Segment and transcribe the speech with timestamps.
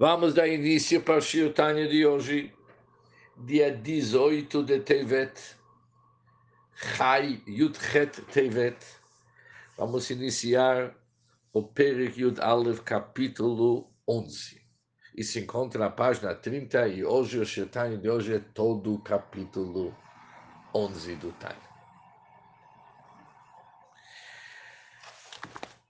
[0.00, 2.54] Vamos dar início para o Shirtanya de hoje,
[3.36, 5.56] dia 18 de Tevet,
[6.76, 8.78] Chai Yudchet Tevet.
[9.76, 10.94] Vamos iniciar
[11.52, 14.62] o Perik Yud Aleph, capítulo 11.
[15.16, 19.02] E se encontra na página 30, e hoje o Shirtanya de hoje é todo o
[19.02, 19.92] capítulo
[20.72, 21.58] 11 do Tanya.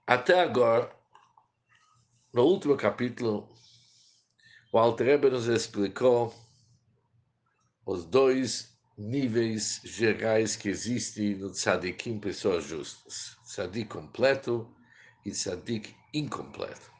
[0.07, 0.91] Até agora,
[2.33, 3.47] no último capítulo,
[4.71, 6.33] o Altrebe nos explicou
[7.85, 13.37] os dois níveis gerais que existem no tzadikim, pessoas justas.
[13.45, 14.69] Tzadik completo
[15.25, 16.91] e tzadik incompleto.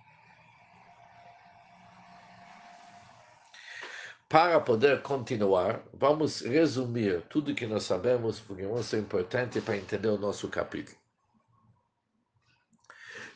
[4.27, 10.07] Para poder continuar, vamos resumir tudo que nós sabemos, porque isso é importante para entender
[10.07, 10.98] o nosso capítulo.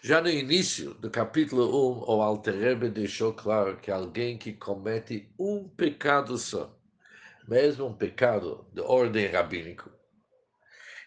[0.06, 1.64] Já no início do capítulo
[2.04, 6.78] 1, o Alter Rebbe deixou claro que alguém que comete um pecado só,
[7.48, 9.90] mesmo um pecado de ordem rabínico,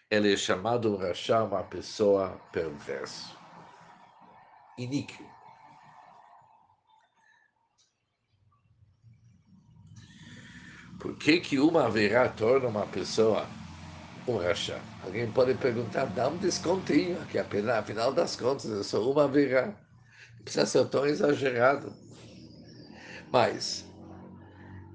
[0.09, 3.37] ele é chamado Rashá, uma pessoa perversa,
[4.79, 5.23] iníquo.
[10.99, 13.47] Por que, que uma haverá torna uma pessoa
[14.27, 14.79] um rachá.
[15.03, 19.67] Alguém pode perguntar, dá um descontinho, que apenas, afinal das contas eu sou uma virá.
[19.67, 21.95] Não precisa ser tão exagerado.
[23.31, 23.85] Mas,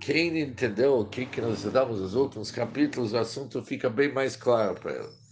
[0.01, 4.37] quem entendeu o que, que nós estudamos nos últimos capítulos, o assunto fica bem mais
[4.37, 5.23] claro para ele.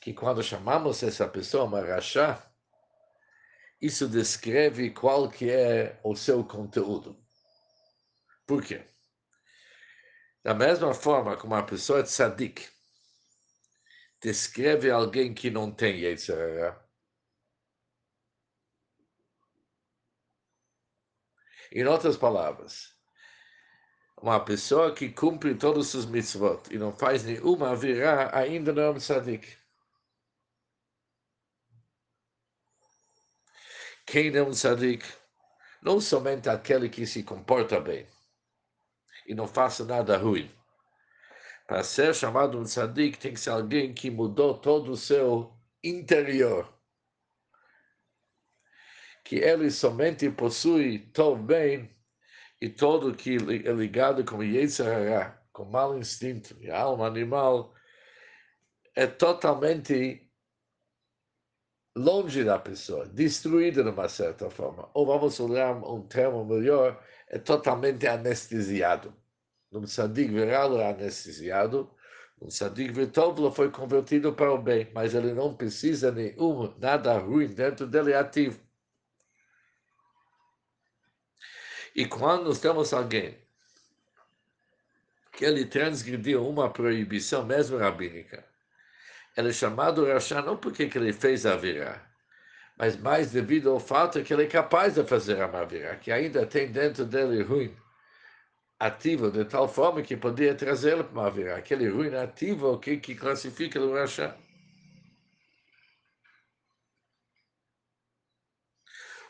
[0.00, 2.50] Que quando chamamos essa pessoa uma rachá,
[3.80, 7.16] isso descreve qual que é o seu conteúdo.
[8.46, 8.93] Por quê?
[10.44, 12.68] Da mesma forma como a pessoa tzadik
[14.20, 16.84] descreve alguém que não tem Yetzirah,
[21.72, 22.94] Em outras palavras,
[24.18, 28.90] uma pessoa que cumpre todos os mitzvot e não faz nenhuma virá ainda não é
[28.90, 29.58] um tzadik.
[34.06, 35.04] Quem é um tzadik?
[35.82, 38.06] Não somente aquele que se comporta bem,
[39.26, 40.50] e não faça nada ruim.
[41.66, 45.52] Para ser chamado um tzadik, tem que ser alguém que mudou todo o seu
[45.82, 46.72] interior.
[49.24, 51.90] Que ele somente possui tão bem
[52.60, 57.74] e todo que é ligado com Yetzirah, com mau instinto e alma animal,
[58.94, 60.30] é totalmente
[61.96, 64.88] longe da pessoa, destruída de uma certa forma.
[64.94, 69.14] Ou vamos usar um termo melhor, é totalmente anestesiado.
[69.70, 71.90] Num tzadik viral é anestesiado,
[72.40, 77.48] um tzadik virtuoso foi convertido para o bem, mas ele não precisa nenhum, nada ruim
[77.48, 78.60] dentro dele é ativo.
[81.94, 83.38] E quando nós temos alguém
[85.32, 88.44] que ele transgrediu uma proibição, mesmo rabínica,
[89.36, 92.13] ele é chamado Rashá não porque ele fez a virar,
[92.76, 96.46] mas mais devido ao fato que ele é capaz de fazer a Mavirá, que ainda
[96.46, 97.74] tem dentro dele ruim
[98.78, 101.56] ativo, de tal forma que podia trazê-lo para Mavirá.
[101.56, 104.36] Aquele ruim ativo que, que classifica o Rashá.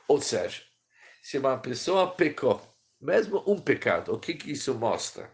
[0.09, 0.63] Ou seja,
[1.23, 2.61] se uma pessoa pecou,
[3.01, 5.31] mesmo um pecado, o que, que isso mostra?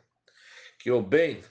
[0.78, 1.42] Que o bem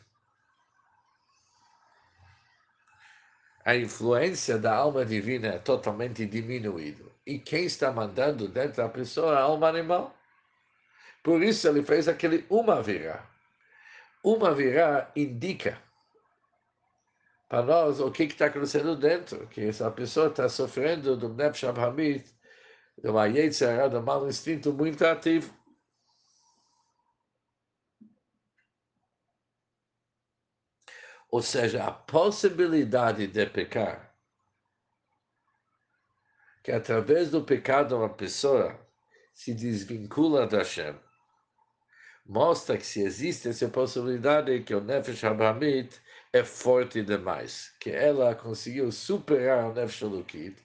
[3.70, 7.04] a influência da alma divina é totalmente diminuída.
[7.24, 10.18] E quem está mandando dentro da pessoa é a alma animal.
[11.22, 13.24] Por isso ele fez aquele uma virá.
[14.24, 15.80] Uma virá indica
[17.48, 22.26] para nós o que está acontecendo dentro, que essa pessoa está sofrendo do Nefesh Hamid,
[22.98, 25.54] de uma Yetzirah, do mau instinto muito ativo.
[31.32, 34.16] Ou seja, a possibilidade de pecar,
[36.64, 38.80] que através do pecado uma pessoa
[39.34, 40.96] se desvincula da Hashem,
[42.26, 46.02] mostra que se existe essa possibilidade que o Nefesh Abrahamit
[46.34, 50.56] é forte demais, que ela conseguiu superar o Nefesh Elokit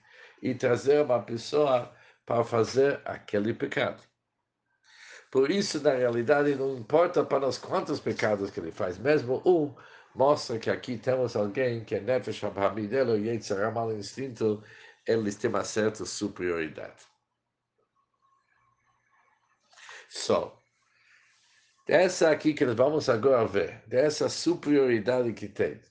[0.41, 1.93] e trazer uma pessoa
[2.25, 4.01] para fazer aquele pecado.
[5.31, 9.75] Por isso, na realidade, não importa para nós quantos pecados que ele faz, mesmo um,
[10.15, 14.63] mostra que aqui temos alguém que é Nefesh Hamidelo e Yetzirah mal instinto,
[15.05, 17.03] eles têm uma certa superioridade.
[20.09, 20.57] Só,
[21.85, 25.81] dessa aqui que nós vamos agora ver, dessa superioridade que tem,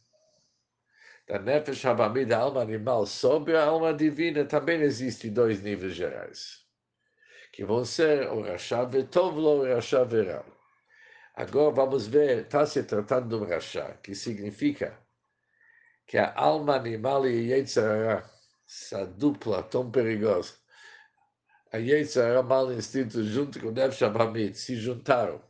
[1.28, 6.64] da Nefesh Habamid, da alma animal, sobre a alma divina, também existem dois níveis gerais,
[7.52, 10.53] que vão ser o Rasha Vetovlo e o Rasha Veral.
[11.36, 14.96] Agora vamos ver, está se tratando de um Rasha, que significa
[16.06, 18.30] que a alma animal e a Yetzirah,
[18.64, 20.54] essa dupla tão perigosa,
[21.72, 25.42] a Yetzirah mal instinto junto com Nefesh Habamid, se juntaram,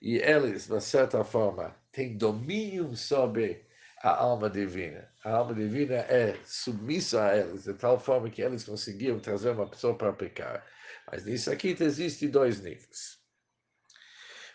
[0.00, 3.66] e eles, de certa forma, têm domínio sobre
[4.00, 5.12] a alma divina.
[5.24, 9.68] A alma divina é submissa a eles, de tal forma que eles conseguiram trazer uma
[9.68, 10.64] pessoa para pecar.
[11.10, 13.17] Mas nisso aqui existem dois níveis.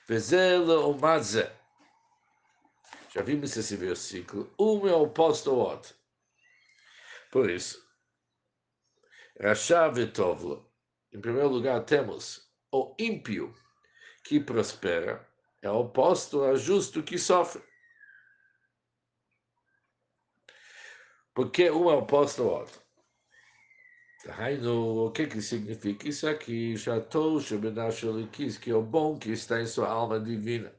[0.07, 1.55] Vezelo o Mazé.
[3.13, 4.53] Já vimos esse versículo.
[4.59, 5.95] Um é oposto ao outro.
[7.31, 7.81] Por isso,
[9.39, 10.69] Rasha Vetovlo.
[11.11, 13.55] Em primeiro lugar, temos o ímpio
[14.23, 15.27] que prospera,
[15.61, 17.63] é oposto ao justo que sofre.
[21.33, 22.82] Porque um é oposto ao outro.
[24.25, 26.77] Raino, o que que significa isso aqui?
[26.77, 30.73] Shatou Shebenasholikis, que é o bom que está em sua alma divina.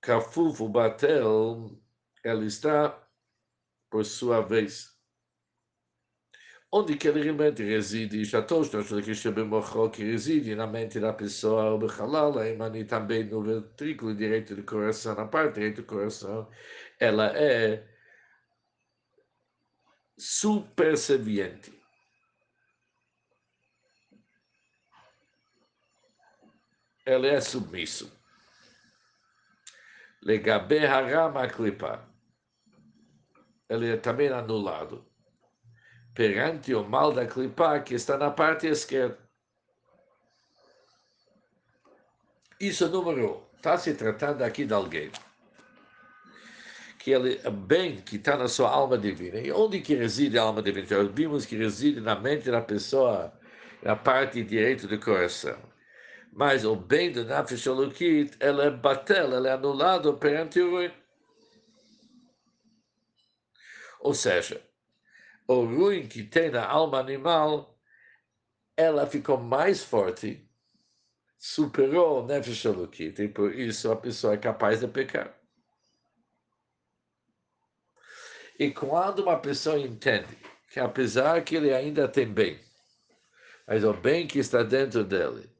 [0.00, 1.78] Kafuf, o batel,
[2.24, 3.06] ele está
[3.90, 4.98] por sua vez.
[6.72, 8.24] Onde que ele realmente reside?
[8.24, 9.22] Shatou Shebenasholikis,
[9.92, 12.34] que reside na mente da pessoa, o Bechalal,
[12.74, 16.48] e também no ventrículo direito do coração, na parte direita do coração,
[16.98, 17.99] ela é
[20.20, 21.72] superserviente.
[27.06, 28.12] Ela é submisso.
[30.22, 32.06] Legabe harama klipa.
[33.68, 35.10] Ele é também anulado
[36.12, 39.18] perante o mal da clipa que está na parte esquerda.
[42.60, 43.56] Isso número um.
[43.56, 45.10] Está se tratando aqui de alguém
[47.00, 49.40] que ele é bem que está na sua alma divina.
[49.40, 50.86] E onde que reside a alma divina?
[50.86, 53.32] Já vimos que reside na mente da pessoa,
[53.82, 55.58] na parte direita do coração.
[56.30, 60.92] Mas o bem do Nafesh Elokit, ele é batel, ele é anulado perante o ruim.
[64.00, 64.62] Ou seja,
[65.48, 67.80] o ruim que tem na alma animal,
[68.76, 70.46] ela ficou mais forte,
[71.38, 75.39] superou o Nefesh Elokit, e por isso a pessoa é capaz de pecar.
[78.60, 80.36] E quando uma pessoa entende
[80.70, 82.60] que apesar que ele ainda tem bem,
[83.66, 85.50] mas o bem que está dentro dele,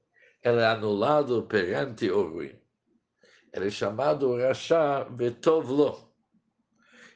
[0.44, 2.54] ele é anulado perante o ruim.
[3.54, 6.12] Ele é chamado Rasha Betovlo.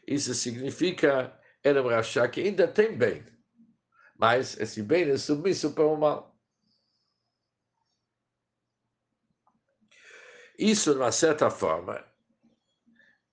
[0.07, 3.23] Isso significa ele é um Rasha que ainda tem bem,
[4.17, 6.35] mas esse bem é submisso para o mal.
[10.59, 12.03] Isso, de uma certa forma,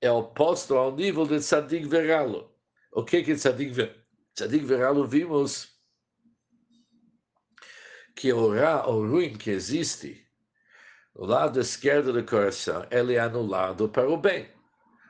[0.01, 2.51] é oposto ao nível de tzadik veralo.
[2.92, 4.01] O que é tzadik veralo?
[4.36, 5.69] Tzadik veralo vimos
[8.15, 10.27] que o, ra, o ruim que existe
[11.15, 14.50] no lado esquerdo do coração, ele é anulado para o bem.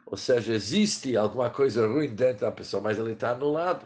[0.05, 3.85] Ou seja, existe alguma coisa ruim dentro da pessoa, mas ele está anulado.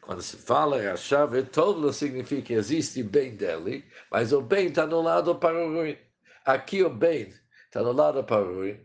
[0.00, 4.82] Quando se fala a chave, todo significa que existe bem dele, mas o bem está
[4.82, 5.96] anulado para o ruim.
[6.44, 7.32] Aqui o bem
[7.66, 8.80] está anulado para o ruim,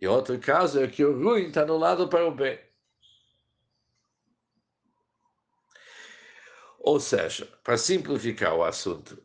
[0.00, 2.58] e outro caso é que o ruim está no lado para o bem.
[6.78, 9.22] Ou seja, para simplificar o assunto,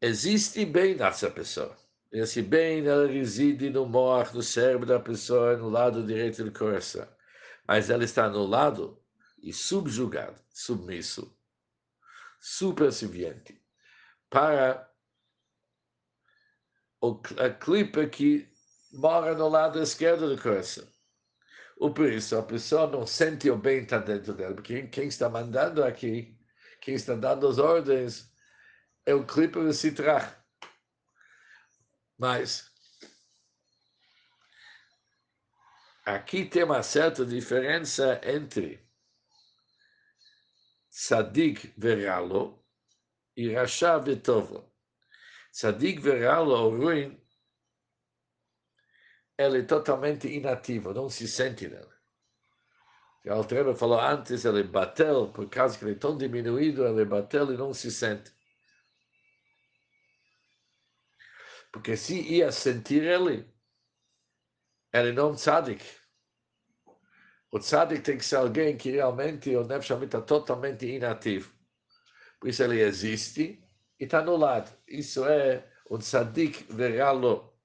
[0.00, 1.76] existe bem nessa pessoa.
[2.12, 7.06] Esse bem ela reside no mor, no cérebro da pessoa, no lado direito do coração.
[7.66, 9.02] Mas ela está no lado
[9.42, 11.36] e subjugado, submisso,
[12.40, 13.60] superserviente
[14.30, 14.88] para
[17.38, 18.48] a clipa que
[18.96, 20.86] mora no lado esquerdo do coração.
[21.78, 25.28] O por isso, a pessoa não sente o bem está dentro dela, porque quem está
[25.28, 26.38] mandando aqui,
[26.80, 28.32] quem está dando as ordens,
[29.04, 30.34] é o clipe de Citrach.
[32.18, 32.70] Mas
[36.06, 38.82] aqui tem uma certa diferença entre
[40.88, 42.64] Sadik veralo
[43.36, 44.72] e Rasha vetovo.
[45.52, 47.20] Sadik veralo, o ruim,
[49.38, 51.94] ele é totalmente inativo, não se sente nele.
[53.26, 57.52] O Altreba falou antes, ele bateu, por causa que ele é tão diminuído, ele bateu
[57.52, 58.32] e não se sente.
[61.72, 63.52] Porque se ia sentir ele,
[64.92, 65.84] ele não tzadik.
[67.50, 71.52] O tzadik tem que ser alguém que realmente o Nefesh está totalmente inativo.
[72.40, 73.62] Por isso ele existe
[73.98, 74.70] e está no lado.
[74.86, 77.55] Isso é um tzadik veralo.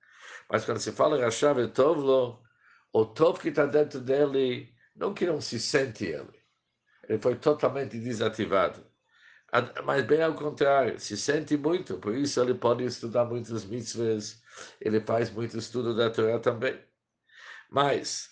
[0.52, 2.44] Mas quando se fala Rashav Tovlo,
[2.92, 6.44] o Tov que está dentro dele, não que não se sente ele,
[7.08, 8.86] ele foi totalmente desativado.
[9.86, 14.44] Mas bem ao contrário, se sente muito, por isso ele pode estudar muitas mitzvahs,
[14.82, 16.78] ele faz muito estudo da Torá também.
[17.70, 18.30] Mas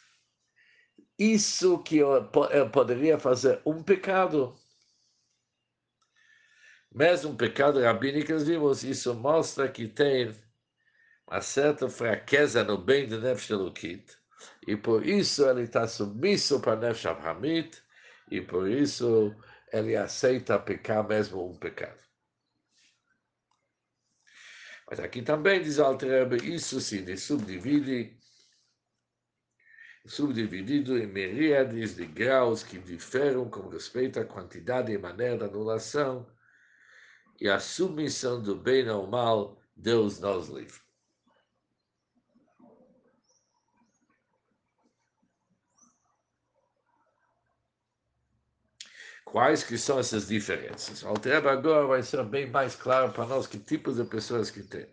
[1.17, 4.57] isso que eu, eu poderia fazer um pecado,
[6.93, 10.33] mesmo um pecado rabínico, vimos, isso mostra que tem
[11.29, 14.17] uma certa fraqueza no bem de Nefesh Elokit,
[14.67, 17.83] e por isso ele está submisso para Nefesh Abrahamit,
[18.31, 19.35] e por isso
[19.71, 22.01] ele aceita pecar mesmo um pecado.
[24.89, 28.17] Mas aqui também diz Alter isso se subdivide
[30.07, 36.25] subdividido em miríades de graus que diferem com respeito à quantidade e maneira da anulação
[37.39, 40.88] e a submissão do bem ao mal, Deus nos livre.
[49.31, 51.03] Quais que são essas diferenças?
[51.03, 54.63] O Alter agora vai ser bem mais claro para nós que tipos de pessoas que
[54.63, 54.87] tem.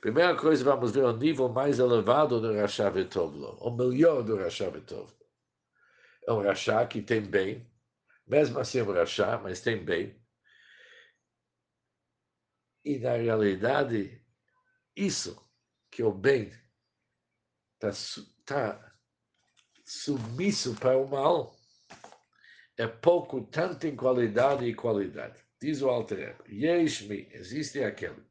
[0.00, 4.68] Primeira coisa, vamos ver o nível mais elevado do Rasha Vetovlo, o melhor do Rasha
[4.68, 5.16] Vetovlo.
[6.26, 7.70] É um Rasha que tem bem,
[8.26, 10.20] mesmo assim é um Rasha, mas tem bem.
[12.84, 14.20] E na realidade,
[14.96, 15.40] isso
[15.88, 16.50] que o bem
[17.80, 17.92] está
[18.44, 18.92] tá
[19.84, 21.55] submisso para o mal
[22.78, 25.42] é pouco tanto em qualidade e qualidade.
[25.60, 28.22] Diz o Alter Yeshmi, existe aquele.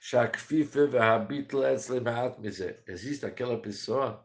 [0.00, 2.78] Shakfife vehabitla etzlemaat mize.
[2.86, 4.24] Existe aquela pessoa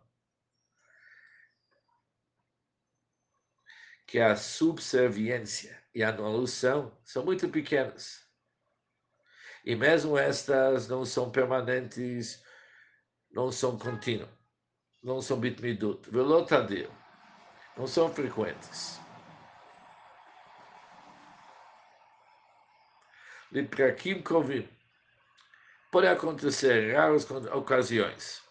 [4.06, 8.30] que é a subserviência e a anulação são muito pequenas.
[9.66, 12.44] E mesmo estas não são permanentes,
[13.32, 14.30] não são contínuas,
[15.02, 16.10] não são bitmidut.
[16.12, 17.01] Velotadeu
[17.78, 19.00] não são frequentes.
[23.52, 24.68] Liprakim kovim,
[25.92, 28.42] Pode acontecer raras ocasiões.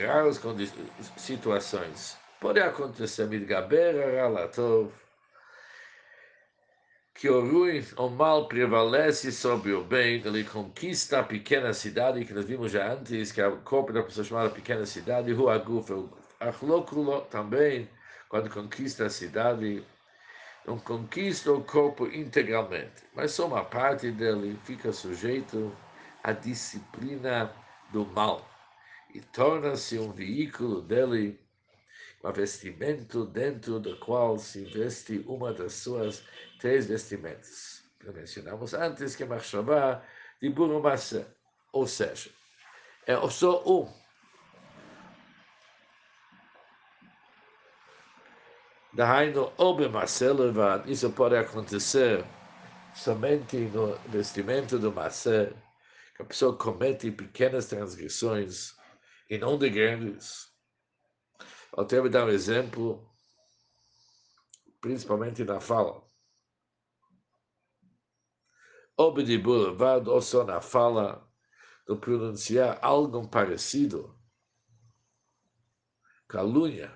[0.00, 0.40] Raras
[1.18, 2.16] situações.
[2.40, 4.90] Pode acontecer mitgaber ralatov,
[7.20, 12.32] que o ruim, o mal prevalece sobre o bem, ele conquista a pequena cidade, que
[12.32, 16.02] nós vimos já antes, que é o corpo da pessoa chamada pequena cidade, Rua Gufa,
[16.40, 17.86] Achlokrulo também,
[18.26, 19.84] quando conquista a cidade,
[20.66, 25.76] não conquista o corpo integralmente, mas só uma parte dele fica sujeito
[26.24, 27.54] à disciplina
[27.92, 28.48] do mal
[29.14, 31.38] e torna-se um veículo dele,
[32.22, 36.22] um vestimento dentro do qual se veste uma das suas
[36.58, 37.82] três vestimentas.
[38.02, 40.02] Mencionamos antes que Machshavá
[40.40, 41.34] de Burumassa,
[41.72, 42.30] ou seja,
[43.06, 43.88] é só um
[48.92, 50.52] Dahainu, ou Marcelo,
[50.86, 52.24] isso pode acontecer
[52.94, 55.56] somente no vestimento do Marcelo,
[56.16, 58.74] que a pessoa comete pequenas transgressões
[59.28, 60.49] e não de grandes.
[61.76, 63.08] Eu tenho que dar um exemplo,
[64.80, 66.04] principalmente na fala.
[68.96, 69.76] Obedibur,
[70.08, 71.26] ou só na fala,
[71.86, 74.18] de pronunciar algo parecido,
[76.28, 76.92] calúnia,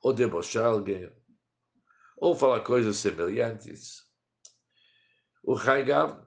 [0.00, 1.10] ou debochar alguém,
[2.16, 4.06] ou falar coisas semelhantes.
[5.42, 6.24] O Haigav,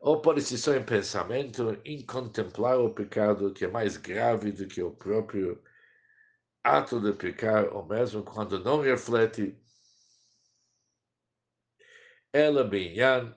[0.00, 4.66] ou pode ser só em pensamento, em contemplar o pecado que é mais grave do
[4.66, 5.62] que o próprio
[6.66, 9.56] ato de pecar, ou mesmo quando não reflete.
[12.32, 13.34] Ela binyan,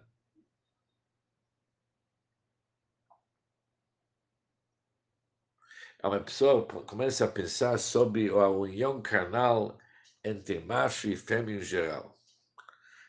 [6.03, 9.77] uma pessoa começa a pensar sobre a união carnal
[10.23, 12.19] entre macho e fêmea em geral.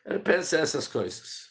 [0.05, 1.51] Ele pensa essas coisas.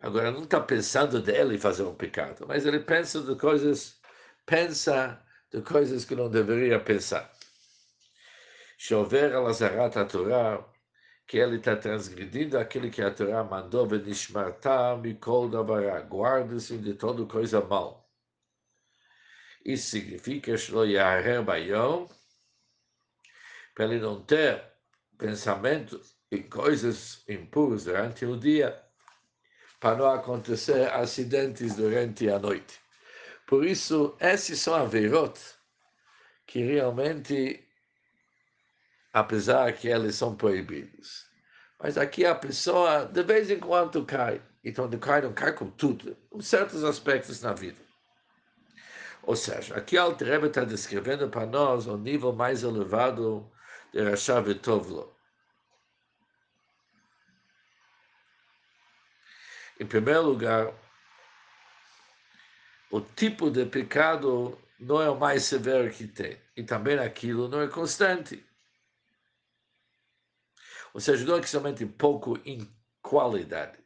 [0.00, 4.00] Agora, não está pensando dele fazer um pecado, mas ele pensa de coisas,
[4.46, 5.20] pensa
[5.52, 7.32] de coisas que não deveria pensar.
[8.76, 10.64] Chover a Lazarat a Torá,
[11.26, 17.26] que ele está transgredindo aquilo que a Torá mandou, Venishmarta Mikol Davará, guarda-se de toda
[17.26, 18.08] coisa mal.
[19.64, 20.54] Isso significa
[21.44, 22.08] Bayom,
[23.74, 24.64] para ele não ter
[25.18, 28.80] pensamentos e coisas impuras durante o dia,
[29.80, 32.80] para não acontecer acidentes durante a noite.
[33.48, 35.40] Por isso, esses são averot
[36.46, 37.66] que realmente,
[39.10, 41.26] apesar que eles são proibidos,
[41.80, 44.42] mas aqui a pessoa de vez em quando cai.
[44.62, 47.80] Então, não cai, não cai com tudo, em certos aspectos na vida.
[49.22, 53.50] Ou seja, aqui Alter está descrevendo para nós o nível mais elevado
[53.94, 55.16] de Rasha Tovlo.
[59.80, 60.74] Em primeiro lugar,
[62.90, 66.38] o tipo de pecado não é o mais severo que tem.
[66.56, 68.44] E também aquilo não é constante.
[70.94, 72.68] Ou seja, não é somente pouco em
[73.02, 73.78] qualidade.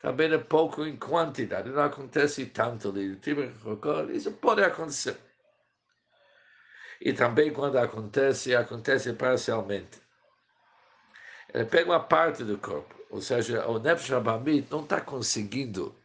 [0.00, 1.70] Também é pouco em quantidade.
[1.70, 3.16] Não acontece tanto ali.
[3.16, 3.42] Tipo,
[4.10, 5.16] isso pode acontecer.
[7.00, 10.00] E também quando acontece, acontece parcialmente.
[11.52, 12.94] Ele pega uma parte do corpo.
[13.10, 15.96] Ou seja, o Nefesh Abamit não está conseguindo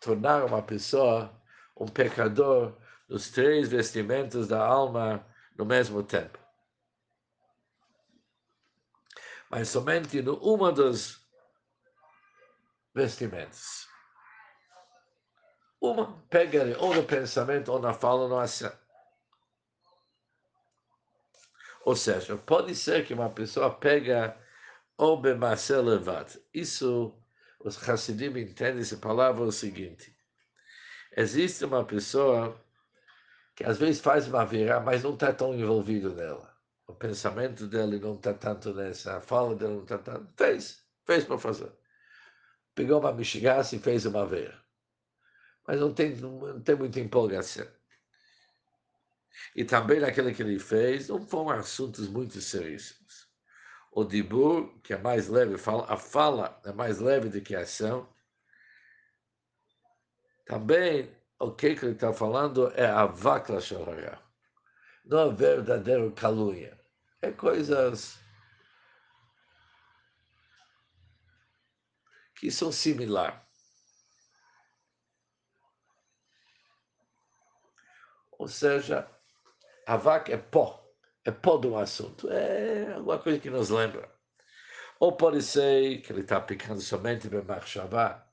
[0.00, 1.37] tornar uma pessoa
[1.78, 2.76] um pecador
[3.08, 5.24] dos três vestimentos da alma
[5.56, 6.38] no mesmo tempo.
[9.50, 11.26] Mas somente no uma dos
[12.94, 13.88] vestimentos.
[15.80, 18.72] Uma pega ou no pensamento, ou na fala, ou na ação.
[21.84, 24.36] Ou seja, pode ser que uma pessoa pega
[24.96, 26.36] ou bemase levat.
[26.52, 27.16] Isso,
[27.60, 30.17] os Hassidim entendem essa palavra o seguinte.
[31.18, 32.56] Existe uma pessoa
[33.56, 36.56] que às vezes faz uma virada, mas não está tão envolvido nela.
[36.86, 40.32] O pensamento dele não está tanto nessa, a fala dele não está tanto.
[40.36, 41.72] Fez, fez para fazer.
[42.72, 44.56] Pegou uma mexigaça e fez uma veia.
[45.66, 47.66] Mas não tem, não tem muita empolgação.
[49.56, 53.28] E também naquele que ele fez, não foram assuntos muito seríssimos.
[53.90, 55.56] O dibur, que é mais leve,
[55.88, 58.08] a fala é mais leve do que a ação,
[60.48, 64.18] também, o que, ele está falando é a vakla shalhará.
[65.04, 66.80] Não é verdadeiro calúnia.
[67.20, 68.18] É coisas
[72.34, 73.38] que são similares.
[78.38, 79.06] Ou seja,
[79.86, 80.88] a vaca é pó,
[81.24, 84.08] é pó do assunto, é alguma coisa que nos lembra.
[85.00, 88.27] Ou pode ser que ele está picando somente bem marchavá,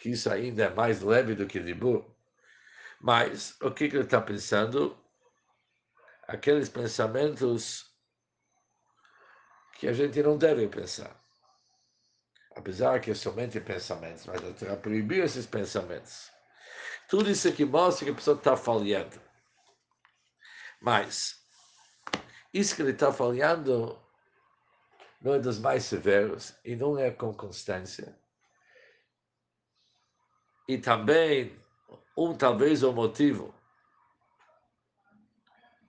[0.00, 2.04] que isso ainda é mais leve do que Dibur.
[2.98, 4.98] Mas o que, que ele está pensando?
[6.26, 7.94] Aqueles pensamentos
[9.74, 11.14] que a gente não deve pensar.
[12.56, 16.30] Apesar que é somente pensamentos, mas eu tenho proibir esses pensamentos.
[17.08, 19.20] Tudo isso aqui mostra que a pessoa está falhando.
[20.80, 21.38] Mas,
[22.54, 24.00] isso que ele está falhando
[25.20, 28.18] não é dos mais severos e não é com constância
[30.70, 31.52] e também
[32.16, 33.52] um talvez o motivo,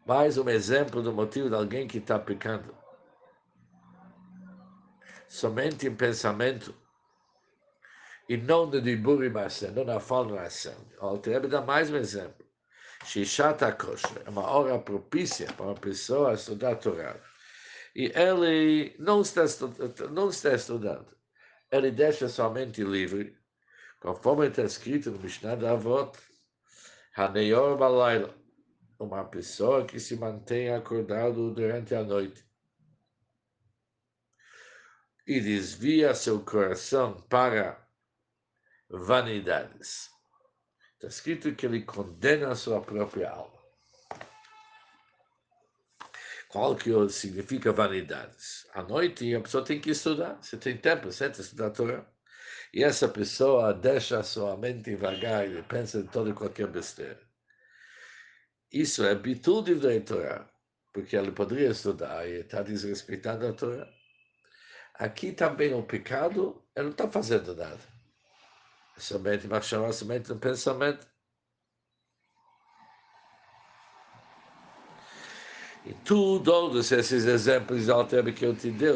[0.07, 2.75] mais um exemplo do motivo de alguém que está pecando.
[5.29, 6.73] Somente em pensamento
[8.27, 9.29] e não no dibur e
[9.71, 10.75] não na fala na ação.
[11.47, 12.43] Dá mais um exemplo.
[13.05, 17.15] Shishat kosher é uma hora propícia para uma pessoa estudar Torá.
[17.95, 19.43] E ele não está,
[20.09, 21.15] não está estudando.
[21.71, 23.39] Ele deixa somente livre
[24.01, 26.17] Conforme está escrito no Mishnah da Avot,
[27.15, 28.35] Haneyor Balayla,
[28.99, 32.43] uma pessoa que se mantém acordado durante a noite
[35.27, 37.79] e desvia seu coração para
[38.89, 40.09] vanidades.
[40.95, 43.61] Está escrito que ele condena a sua própria alma.
[46.49, 48.67] Qual que significa vanidades?
[48.73, 50.41] À noite a pessoa tem que estudar.
[50.41, 51.39] Você tem tempo, certo?
[51.39, 52.20] Estudar a Torá.
[52.73, 57.19] E essa pessoa deixa sua mente vagar e pensa em toda e qualquer besteira.
[58.71, 60.49] Isso é habitude da Torá,
[60.93, 63.87] porque ele poderia estudar e está desrespeitando a Torá.
[64.93, 67.81] Aqui também o pecado, ele não está fazendo nada.
[68.95, 71.05] É somente chamar somente um pensamento.
[75.83, 78.91] E todos esses exemplos alternos que eu te dei,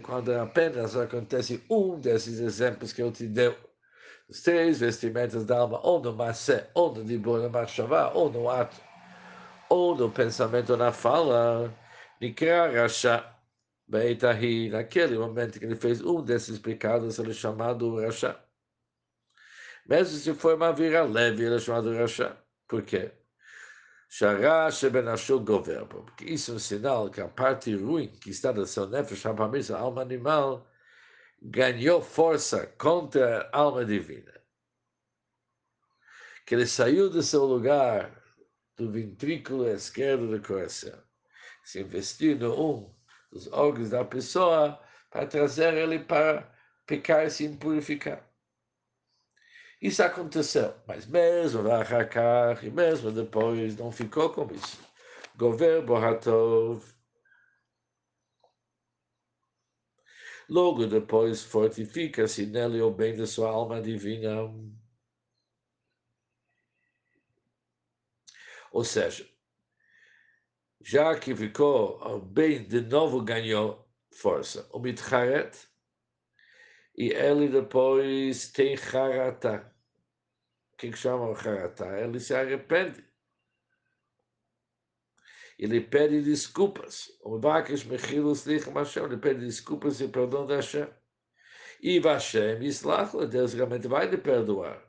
[0.00, 3.52] quando apenas acontece um desses exemplos que eu te dei,
[4.28, 8.80] os três vestimentos da alma, ou no Masé, ou no Dibor, Machavá, ou no ato,
[9.68, 11.74] ou no pensamento na fala,
[12.20, 13.24] Nikra Rasha,
[13.88, 18.38] Beitahi, naquele momento que ele fez um desses pecados, ele é chamado Rasha.
[19.84, 22.36] Mesmo se for uma vira leve, ele é chamado Rasha.
[22.68, 23.10] Por quê?
[25.86, 29.78] Porque isso é um sinal que a parte ruim que está no seu nefesh, a
[29.78, 30.70] alma animal,
[31.40, 34.38] ganhou força contra a alma divina.
[36.44, 38.22] Que ele saiu do seu lugar,
[38.76, 41.02] do ventrículo esquerdo do coração,
[41.64, 42.94] se investiu no um
[43.32, 44.78] dos órgãos da pessoa
[45.10, 46.52] para trazer ele para
[46.86, 48.30] pecar sem purificar.
[49.82, 51.62] Isso aconteceu, mas mesmo
[52.62, 54.78] e mesmo depois não ficou como isso.
[55.36, 56.84] Gover Bohatov.
[60.48, 64.30] Logo depois fortifica-se nele o bem da sua alma divina.
[68.70, 69.28] Ou seja,
[70.80, 74.68] já que ficou o bem de novo ganhou força.
[74.72, 75.50] O mitcharet,
[76.96, 79.71] e ele depois tem harata
[80.82, 82.00] que, que chama o Haratá?
[82.00, 83.04] Ele se arrepende.
[85.56, 87.08] Ele pede desculpas.
[87.22, 90.88] O Bakish Mechilos Lichem Hashem, ele pede desculpas e perdão da Hashem.
[91.80, 94.82] E Hashem Islach, Deus realmente vai lhe perdoar.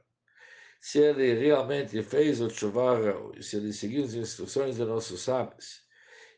[0.82, 3.00] Se ele realmente fez o chuvar,
[3.40, 5.84] se ele seguiu as instruções dos nossos sábios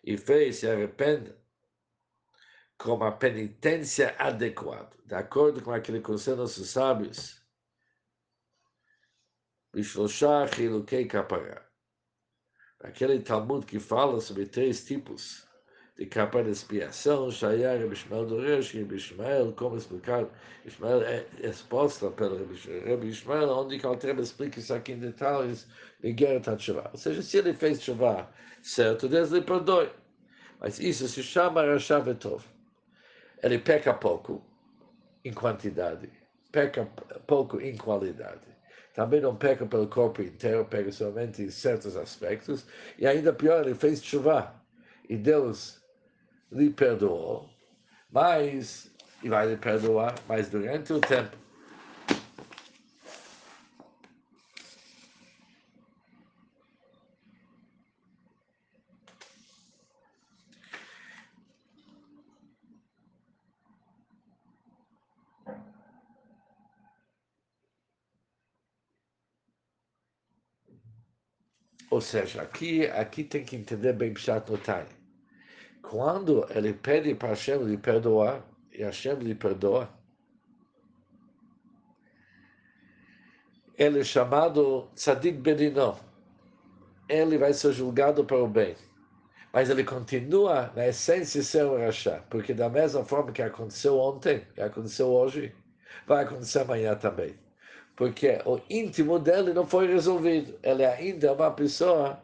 [0.04, 1.34] e fez, se arrepende,
[2.78, 7.45] com a penitência adequada, de acordo com aquele conselho dos nossos sábios,
[9.76, 11.62] Bishlosha Chilukei Kapara.
[12.82, 15.46] Aquele Talmud que fala sobre três tipos
[15.98, 20.30] de capa de expiação, Shayar e Bishmael do Resh, e Bishmael, como explicar,
[20.64, 22.38] Bishmael é exposta pelo
[22.86, 25.68] Rebbe Ishmael, onde que Altreba explica isso aqui em detalhes,
[26.02, 26.92] de Geret HaTshavah.
[26.94, 28.30] Ou seja, se ele fez Tshavah
[28.64, 29.90] certo, Deus lhe perdoe.
[30.62, 32.46] Mas isso se chama Rasha Vetov.
[33.44, 34.42] Ele peca pouco
[35.26, 36.10] em quantidade,
[36.50, 36.86] peca
[37.28, 38.55] pouco em qualidade
[38.96, 42.66] também não peca pelo corpo inteiro, pega somente em certos aspectos,
[42.98, 44.56] e ainda pior, ele fez chuva,
[45.08, 45.82] e Deus
[46.52, 47.50] lhe perdoou,
[48.10, 48.90] mas,
[49.22, 51.45] e vai lhe perdoar, mas durante o tempo
[71.96, 74.86] Ou seja, aqui, aqui tem que entender bem Pshat Notai.
[75.82, 79.88] Quando ele pede para Hashem lhe perdoar, e Hashem lhe perdoa,
[83.78, 85.98] ele é chamado Tzadik Bedino.
[87.08, 88.76] Ele vai ser julgado para o bem.
[89.54, 92.26] Mas ele continua, na essência, ser um Rasha.
[92.30, 95.56] Porque da mesma forma que aconteceu ontem, que aconteceu hoje,
[96.06, 97.45] vai acontecer amanhã também
[97.96, 100.58] porque o íntimo dele não foi resolvido.
[100.62, 102.22] Ele ainda é uma pessoa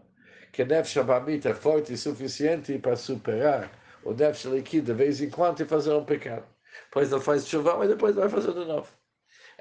[0.52, 3.72] que Nefesh Abamit é forte o suficiente para superar
[4.04, 6.46] o Nefesh Likid de vez em quando e fazer um pecado.
[6.86, 8.90] Depois ele faz chuva, mas depois vai fazer de novo.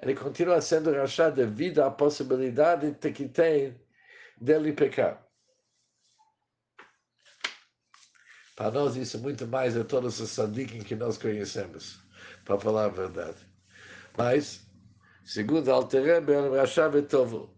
[0.03, 3.79] Ele continua sendo rachado devido à possibilidade que tem
[4.40, 5.25] dele pecar.
[8.57, 11.99] Para nós, isso é muito mais de todos os sadikim que nós conhecemos,
[12.44, 13.38] para falar a verdade.
[14.16, 14.69] Mas,
[15.24, 17.50] Segundo Alterebe, é Rashav Tovo.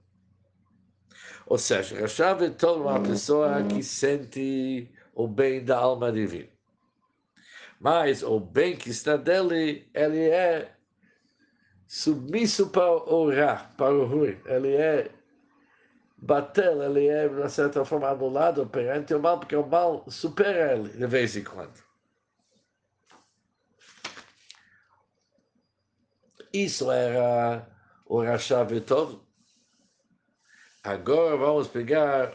[1.47, 6.49] Ou seja, Rashav Tovo é uma pessoa que sente o bem da alma divina.
[7.81, 10.73] Mas o bem que está dele, ele é
[11.87, 14.39] submisso para o Ra, para o ruim.
[14.47, 15.11] Ele é
[16.17, 20.91] batel, ele é, de certa forma, anulado perante o mal, porque o mal supera ele
[20.91, 21.92] de vez em quando.
[26.54, 27.68] Isso era
[28.06, 29.20] o Rasha Vetov.
[30.84, 32.34] Agora vamos pegar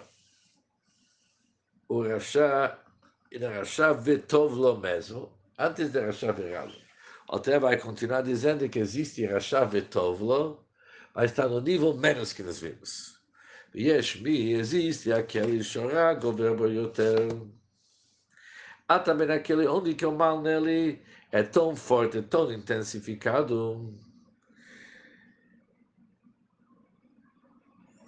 [1.89, 2.79] o Rasha
[3.31, 6.75] e o Rasha Vetov lo mesmo, antes de Rasha Veralo.
[7.29, 10.67] Até vai continuar dizendo que existe Rasha Vetov lo,
[11.15, 13.13] mas está no nível menos que nós vimos.
[13.75, 17.29] יש מי, existe aquele chorar, governo yoter.
[18.87, 23.95] Há também aquele onde que o mal nele é tão forte, tão intensificado,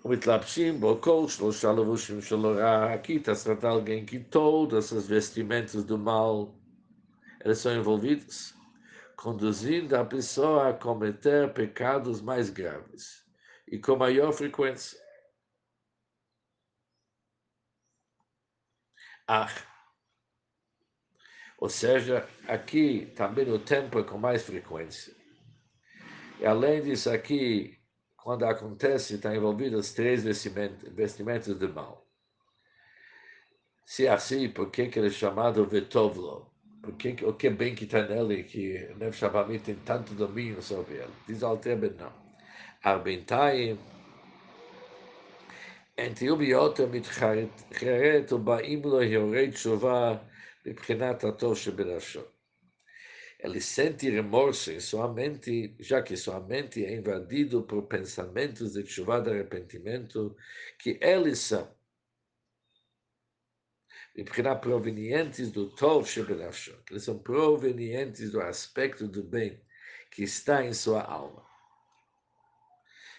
[0.08, 5.06] ומתלבשים בו כל שלושה לבושים של הוראה, aqui está se tratando alguém que todas as
[5.06, 6.54] vestimentas do mal
[7.40, 8.54] elas são envolvidas,
[9.16, 13.24] conduzindo a pessoa a cometer pecados mais graves
[13.66, 14.98] e com maior frequência.
[19.26, 19.48] Ah,
[21.58, 25.14] ou seja, aqui também o tempo é com mais frequência.
[26.40, 27.77] E além disso, aqui
[28.28, 32.06] quando acontece, está envolvido os três vestimentos, vestimentos do mal.
[33.84, 36.50] Se é assim, por que, que ele é chamado Vetovlo?
[36.82, 40.94] Por que, o que bem que está nele, que Nev Shabamit tem tanto domínio sobre
[40.94, 41.12] ele?
[41.26, 42.12] Diz Alteben, não.
[42.82, 43.78] Arbentaim,
[45.96, 50.16] entre um e outro, מתחרט ובאים לו הרהורי תשובה
[50.66, 52.20] מבחינת הטוב שבראשו.
[53.38, 58.86] ele sente remorso em sua mente, já que sua mente é invadida por pensamentos de
[58.86, 60.36] chuva de arrependimento
[60.78, 61.74] que eles são,
[64.16, 69.60] מבחינה provenientes do Tov Shebenafsho, eles são provenientes do aspecto do bem
[70.10, 71.44] que está em sua alma.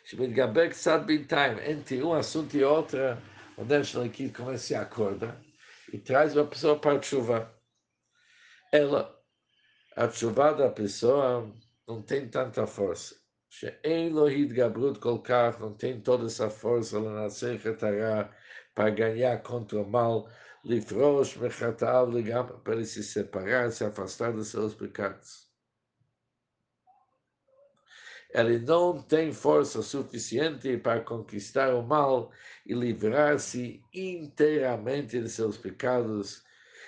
[0.06, 3.20] שמתגבר קצת בינתיים, entre um assunto e outra,
[3.58, 5.42] o Deus aqui começa a acorda
[5.92, 7.00] e traz uma pessoa para
[9.96, 10.42] a chuva.
[10.44, 11.54] Ela, a chuva da pessoa
[11.88, 13.16] não tem tanta força.
[13.50, 18.24] שאין לו התגברות כל כך, não tem toda essa força לנצח את הרע
[18.76, 20.28] para ganhar contra o mal,
[20.66, 25.46] livros mechatav לגמרי, para ele se separar, se afastar dos seus pecados.
[28.34, 32.32] Ele não tem força suficiente para conquistar o mal
[32.66, 36.44] e livrar-se inteiramente de seus pecados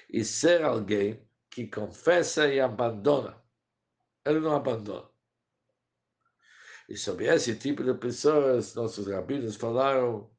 [0.10, 3.37] e ser alguém que confessa e abandona.
[4.25, 5.09] Ele não abandona.
[6.89, 10.31] E sobre esse tipo de pessoas, nossos rabinos falaram: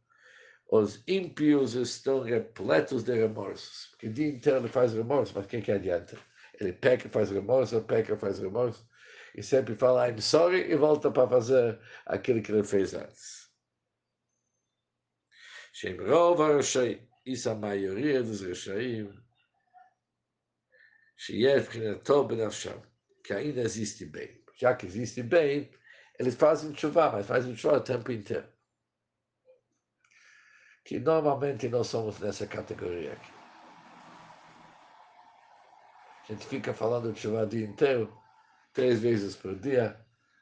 [0.70, 3.88] os ímpios estão repletos de remorsos.
[3.92, 6.18] Porque o dia inteiro ele faz remorso, mas o que, que adianta?
[6.60, 8.88] Ele peca, faz remorso, peca, faz remorso.
[9.36, 13.52] E sempre fala, I'm sorry, e volta para fazer aquilo que ele fez antes.
[15.74, 16.40] Shem Rov
[17.26, 19.24] Isso é a maioria dos Rishaim
[23.24, 24.42] que ainda existe bem.
[24.56, 25.72] Já que existe bem,
[26.20, 28.54] eles fazem chuva, mas fazem chuva o tempo inteiro
[30.84, 33.32] que normalmente nós somos nessa categoria aqui.
[36.24, 38.14] A gente fica falando chuva o dia inteiro,
[38.74, 40.00] três vezes por dia,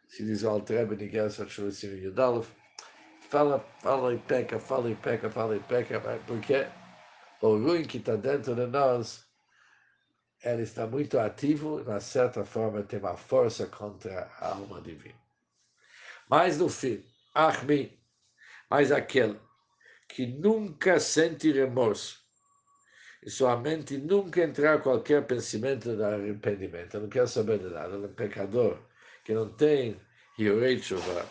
[0.08, 2.48] se diz o Altrebe, ninguém só chuva Yudalov,
[3.30, 6.68] fala, fala e peca, fala e peca, fala e peca, porque
[7.42, 9.26] o ruim que está dentro de nós,
[10.44, 15.16] ele está muito ativo, na certa forma tem uma força contra a alma divina.
[16.30, 18.00] Mas no fim, Ahmi,
[18.70, 19.40] mas aquele
[20.08, 22.22] que nunca sente remorso.
[23.24, 27.00] E sua mente nunca entrar qualquer pensamento de arrependimento.
[27.00, 27.96] Não quer saber de nada.
[27.96, 28.80] Ele é um pecador
[29.24, 30.02] que não tem
[30.38, 31.30] Tshuva.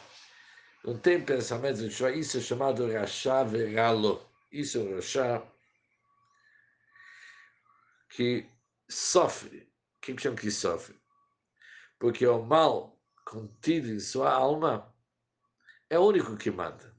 [0.84, 2.12] Não tem pensamento de Tshuva.
[2.12, 4.24] Isso é chamado Rasha Veralo.
[4.52, 5.42] Isso é Rasha
[8.10, 8.46] que
[8.90, 9.70] sofre.
[10.00, 10.98] Que chama que sofre?
[11.98, 14.94] Porque o mal contido em sua alma
[15.88, 16.90] é o único que manda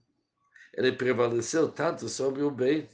[0.73, 2.89] ele prevaleceu tanto sobre o bem,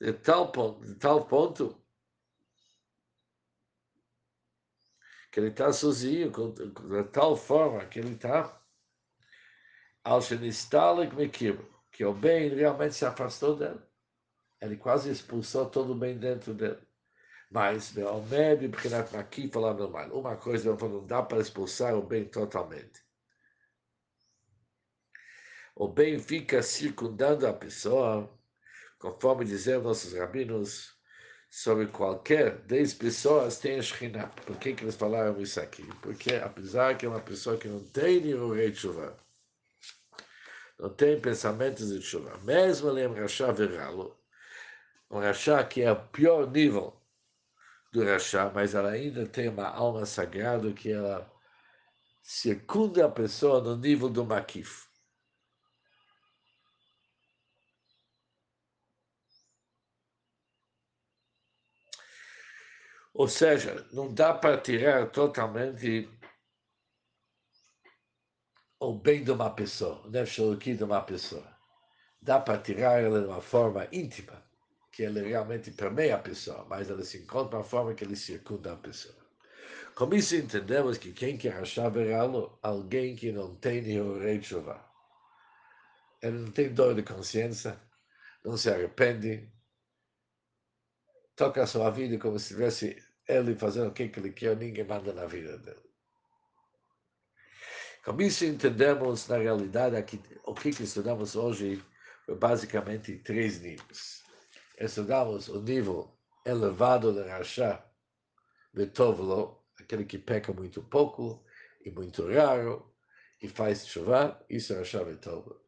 [0.00, 1.78] de tal ponto, de tal ponto
[5.30, 8.60] que ele está sozinho, de tal forma que ele está
[10.02, 10.20] ao
[11.92, 13.80] que o bem realmente se afastou dele.
[14.60, 16.80] Ele quase expulsou todo o bem dentro dele.
[17.50, 17.94] Mas,
[19.18, 23.02] aqui falando mal, uma coisa não dá para expulsar o bem totalmente
[25.80, 28.30] o bem fica circundando a pessoa,
[28.98, 30.94] conforme dizem nossos rabinos,
[31.48, 34.26] sobre qualquer 10 pessoas tem Shekhinah.
[34.26, 35.82] Por que, que eles falaram isso aqui?
[36.02, 39.16] Porque apesar que é uma pessoa que não tem nenhum rei de chuva,
[40.78, 44.14] não tem pensamentos de chuva, mesmo ele é um rachá veralo,
[45.10, 46.99] um rachá que é o pior nível
[47.92, 51.30] do rachá, mas ela ainda tem uma alma sagrada que ela
[52.22, 54.88] circunda a pessoa no nível do maquif.
[63.12, 66.08] Ou seja, não dá para tirar totalmente
[68.78, 71.58] o bem de uma pessoa, o nefesh de uma pessoa.
[72.22, 74.42] Dá para tirar ela de uma forma íntima,
[75.00, 78.74] que ele realmente permeia a pessoa, mas ela se encontra uma forma que ele circunda
[78.74, 79.16] a pessoa.
[79.94, 84.48] Com isso entendemos que quem quer achar verá-lo, alguém que não tem nenhum rei de
[84.48, 84.78] chuva.
[86.20, 87.80] Ele não tem dor de consciência,
[88.44, 89.50] não se arrepende,
[91.34, 95.14] toca a sua vida como se tivesse ele fazendo o que ele quer, ninguém manda
[95.14, 95.80] na vida dele.
[98.04, 99.96] Com isso entendemos, na realidade,
[100.44, 101.82] o que, estudamos hoje
[102.26, 104.19] foi basicamente três níveis.
[104.80, 107.84] Estudamos o nível elevado de Rasha,
[108.72, 111.44] Betovlo, aquele que peca muito pouco
[111.84, 112.90] e muito raro,
[113.42, 115.60] e faz chuva, isso é Rasha Betovlo.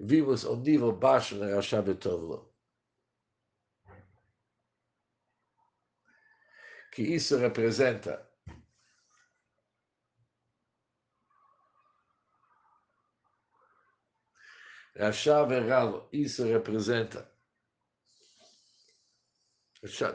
[0.00, 2.50] Vimos o nível baixo de Rasha Betovlo,
[6.90, 8.26] que isso representa
[14.98, 17.37] a chave Ralo, isso representa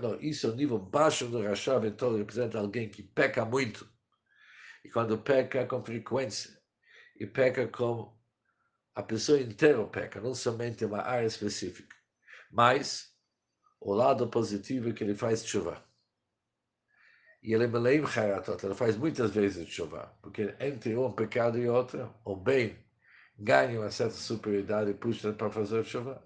[0.02, 3.88] Não, isso é o nível baixo do Rashá, então representa alguém que peca muito.
[4.84, 6.58] E quando peca com frequência,
[7.20, 8.14] e peca com
[8.96, 11.96] a pessoa inteira peca, não somente uma área específica.
[12.52, 13.12] Mas
[13.80, 15.84] o lado positivo é que ele faz chuva.
[17.42, 22.14] E ele meleim haratot, ele faz muitas vezes chuva, porque entre um pecado e outro,
[22.24, 22.78] o bem
[23.38, 26.24] ganha uma certa superioridade e puxa para fazer chuva.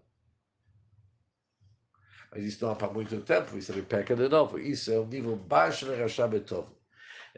[2.31, 4.59] Mas isso não é para muito tempo, isso ele peca de novo.
[4.59, 6.69] Isso é o nível baixo do Rasha Betov.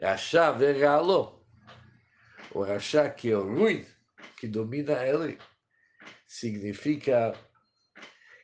[0.00, 1.44] Rasha veralo.
[2.52, 3.86] O Rasha que é o ruim,
[4.36, 5.38] que domina ele,
[6.26, 7.32] significa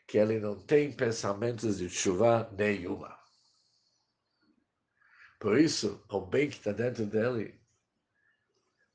[0.06, 3.16] que ele não tem pensamentos de chuva nenhuma.
[5.40, 7.61] Por isso, o bem que está dentro dele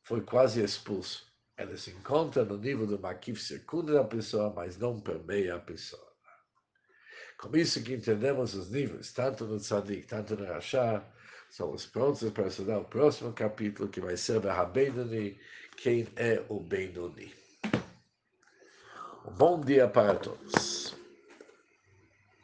[0.04, 1.32] foi quase expulso.
[1.58, 6.11] Ele se encontra no nível do Makif circunda da pessoa, mas não permeia a pessoa.
[7.42, 11.04] Com isso que entendemos os níveis, tanto no Tzadik, tanto no Rasha,
[11.50, 14.40] somos prontos para estudar o próximo capítulo, que vai ser
[14.72, 15.40] Benoni,
[15.76, 17.34] quem é o Benoni.
[19.26, 21.01] Um bom dia para todos.